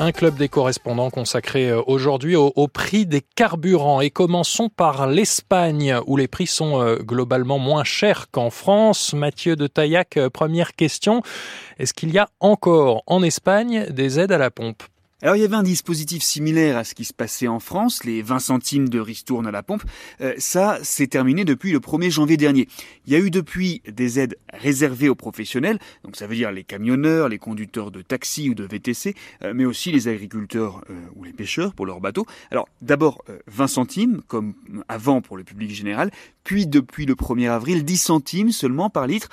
[0.00, 4.00] Un club des correspondants consacré euh, aujourd'hui au, prix des carburants.
[4.00, 9.14] Et commençons par l'Espagne, où les prix sont euh, globalement moins chers qu'en France.
[9.14, 11.22] Mathieu de Taillac, euh, première question.
[11.78, 14.82] Est-ce qu'il y a encore en Espagne des aides à la pompe?
[15.24, 18.20] Alors il y avait un dispositif similaire à ce qui se passait en France, les
[18.20, 19.82] 20 centimes de ristourne à la pompe.
[20.20, 22.68] Euh, ça, c'est terminé depuis le 1er janvier dernier.
[23.06, 26.62] Il y a eu depuis des aides réservées aux professionnels, donc ça veut dire les
[26.62, 31.24] camionneurs, les conducteurs de taxi ou de VTC, euh, mais aussi les agriculteurs euh, ou
[31.24, 32.26] les pêcheurs pour leurs bateaux.
[32.50, 34.52] Alors d'abord 20 centimes, comme
[34.88, 36.10] avant pour le public général,
[36.42, 39.30] puis depuis le 1er avril 10 centimes seulement par litre.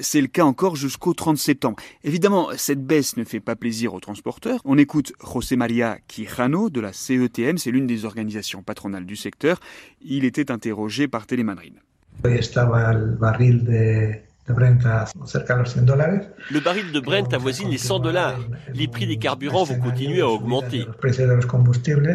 [0.00, 1.76] c'est le cas encore jusqu'au 30 septembre.
[2.02, 4.60] Évidemment, cette baisse ne fait pas plaisir aux transporteurs.
[4.64, 9.58] On écoute José María Quijano de la CETM, c'est l'une des organisations patronales du secteur.
[10.00, 11.74] Il était interrogé par Télémadrid.
[12.22, 12.38] Le
[16.60, 18.38] baril de Brent avoisine les 100 dollars.
[18.74, 20.86] Les prix des carburants vont continuer à augmenter.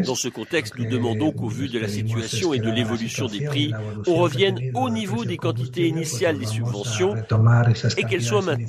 [0.05, 3.73] Dans ce contexte, nous demandons qu'au vu de la situation et de l'évolution des prix,
[4.07, 7.17] on revienne au niveau des quantités initiales des subventions
[7.97, 8.65] et qu'elles soient maintenues.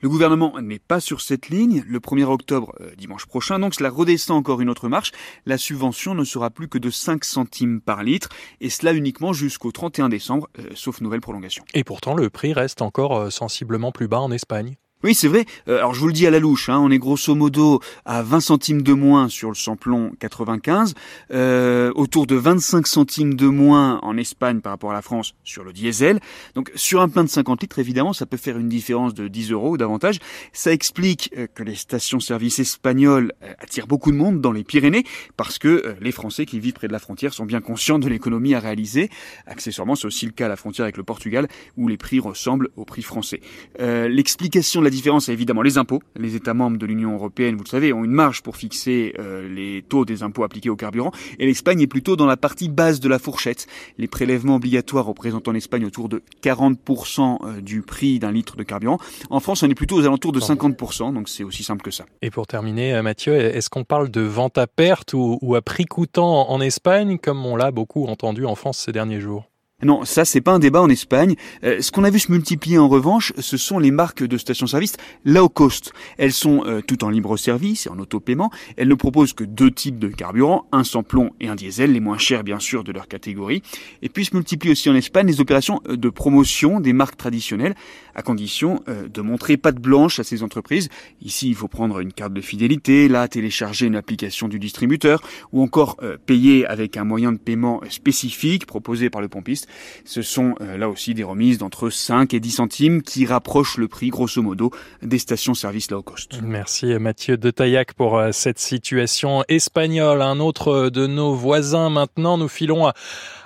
[0.00, 1.84] Le gouvernement n'est pas sur cette ligne.
[1.86, 5.12] Le 1er octobre, euh, dimanche prochain, donc cela redescend encore une autre marche.
[5.46, 8.28] La subvention ne sera plus que de 5 centimes par litre,
[8.60, 11.64] et cela uniquement jusqu'au 31 décembre, euh, sauf nouvelle prolongation.
[11.74, 14.76] Et pourtant, le prix reste encore euh, sensiblement plus bas en Espagne.
[15.06, 15.44] Oui, c'est vrai.
[15.68, 18.24] Euh, alors je vous le dis à la louche, hein, on est grosso modo à
[18.24, 20.94] 20 centimes de moins sur le samplon 95,
[21.30, 25.62] euh, autour de 25 centimes de moins en Espagne par rapport à la France sur
[25.62, 26.18] le diesel.
[26.56, 29.52] Donc sur un plein de 50 litres, évidemment, ça peut faire une différence de 10
[29.52, 30.18] euros ou davantage.
[30.52, 35.04] Ça explique euh, que les stations-service espagnoles attirent beaucoup de monde dans les Pyrénées
[35.36, 38.56] parce que les Français qui vivent près de la frontière sont bien conscients de l'économie
[38.56, 39.08] à réaliser.
[39.46, 41.46] Accessoirement, c'est aussi le cas à la frontière avec le Portugal
[41.76, 43.40] où les prix ressemblent aux prix français.
[43.78, 46.02] L'explication la différence, c'est évidemment les impôts.
[46.18, 49.48] Les États membres de l'Union européenne, vous le savez, ont une marge pour fixer euh,
[49.48, 51.12] les taux des impôts appliqués au carburant.
[51.38, 53.66] Et l'Espagne est plutôt dans la partie basse de la fourchette.
[53.98, 58.62] Les prélèvements obligatoires représentent en Espagne autour de 40% euh, du prix d'un litre de
[58.62, 58.98] carburant.
[59.30, 62.06] En France, on est plutôt aux alentours de 50%, donc c'est aussi simple que ça.
[62.22, 65.62] Et pour terminer, euh, Mathieu, est-ce qu'on parle de vente à perte ou, ou à
[65.62, 69.44] prix coûtant en Espagne, comme on l'a beaucoup entendu en France ces derniers jours?
[69.84, 71.36] Non, ça c'est pas un débat en Espagne.
[71.62, 74.94] Euh, ce qu'on a vu se multiplier en revanche, ce sont les marques de stations-service
[75.26, 75.92] low cost.
[76.16, 78.50] Elles sont euh, toutes en libre service et en auto-paiement.
[78.78, 82.00] Elles ne proposent que deux types de carburant, un sans plomb et un diesel, les
[82.00, 83.62] moins chers bien sûr de leur catégorie.
[84.00, 87.74] Et puis se multiplient aussi en Espagne les opérations euh, de promotion des marques traditionnelles,
[88.14, 90.88] à condition de montrer patte blanche à ces entreprises.
[91.20, 95.20] Ici, il faut prendre une carte de fidélité, là télécharger une application du distributeur,
[95.52, 99.65] ou encore payer avec un moyen de paiement spécifique proposé par le pompiste.
[100.04, 103.88] Ce sont euh, là aussi des remises d'entre 5 et 10 centimes qui rapprochent le
[103.88, 104.70] prix grosso modo
[105.02, 106.40] des stations-service low cost.
[106.42, 110.22] Merci Mathieu de Taillac pour euh, cette situation espagnole.
[110.22, 112.92] Un autre de nos voisins maintenant, nous filons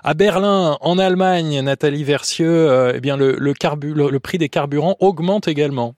[0.02, 1.60] à, Berlin, en Allemagne.
[1.60, 5.94] Nathalie Versieux, euh, eh bien le, le prix des carburants augmente également.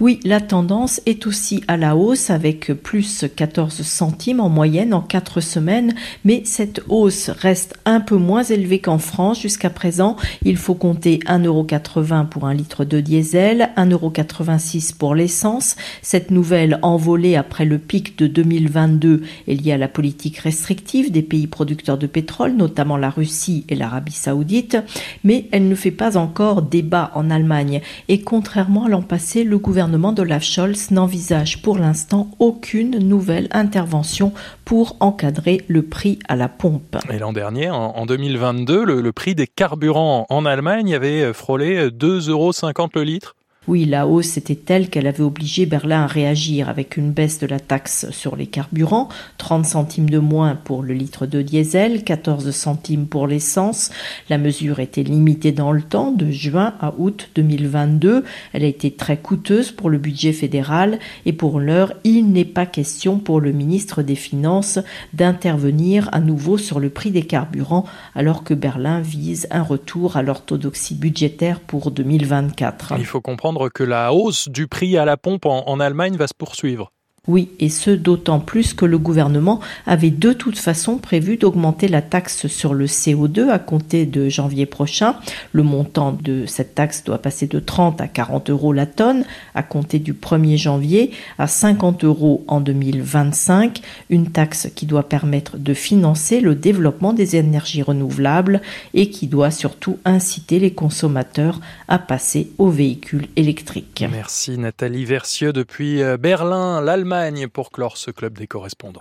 [0.00, 5.00] Oui, la tendance est aussi à la hausse avec plus 14 centimes en moyenne en
[5.02, 5.94] 4 semaines,
[6.24, 10.16] mais cette hausse reste un peu moins élevée qu'en France jusqu'à présent.
[10.42, 15.76] Il faut compter 1,80€ pour un litre de diesel, 1,86€ pour l'essence.
[16.02, 21.22] Cette nouvelle envolée après le pic de 2022 est liée à la politique restrictive des
[21.22, 24.78] pays producteurs de pétrole, notamment la Russie et l'Arabie saoudite,
[25.24, 27.82] mais elle ne fait pas encore débat en Allemagne.
[28.08, 34.32] Et contrairement à l'an passé, gouvernement d'Olaf Scholz n'envisage pour l'instant aucune nouvelle intervention
[34.64, 36.96] pour encadrer le prix à la pompe.
[37.12, 42.52] Et l'an dernier, en 2022, le, prix des carburants en Allemagne avait frôlé 2,50 euros
[42.94, 43.36] le litre.
[43.68, 47.46] Oui, la hausse était telle qu'elle avait obligé Berlin à réagir avec une baisse de
[47.46, 52.50] la taxe sur les carburants, 30 centimes de moins pour le litre de diesel, 14
[52.52, 53.90] centimes pour l'essence.
[54.30, 58.24] La mesure était limitée dans le temps, de juin à août 2022.
[58.54, 62.64] Elle a été très coûteuse pour le budget fédéral et pour l'heure, il n'est pas
[62.64, 64.78] question pour le ministre des Finances
[65.12, 67.84] d'intervenir à nouveau sur le prix des carburants
[68.14, 72.94] alors que Berlin vise un retour à l'orthodoxie budgétaire pour 2024.
[72.96, 76.34] Il faut comprendre que la hausse du prix à la pompe en, Allemagne va se
[76.34, 76.92] poursuivre.
[77.28, 82.00] Oui, et ce d'autant plus que le gouvernement avait de toute façon prévu d'augmenter la
[82.00, 85.16] taxe sur le CO2 à compter de janvier prochain.
[85.52, 89.24] Le montant de cette taxe doit passer de 30 à 40 euros la tonne
[89.54, 95.58] à compter du 1er janvier à 50 euros en 2025, une taxe qui doit permettre
[95.58, 98.62] de financer le développement des énergies renouvelables
[98.94, 104.04] et qui doit surtout inciter les consommateurs à passer aux véhicules électriques.
[104.10, 107.09] Merci Nathalie Versieux depuis euh, Berlin, l'Allemagne,
[107.48, 108.98] pour clore ce club des correspondants.